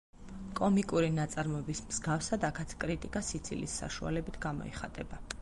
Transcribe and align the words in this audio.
კომიკური 0.59 1.11
ნაწარმოების 1.17 1.81
მსგავსად, 1.89 2.47
აქაც 2.49 2.75
კრიტიკა 2.85 3.23
სიცილის 3.29 3.79
საშუალებით 3.83 4.43
გამოიხატება. 4.49 5.25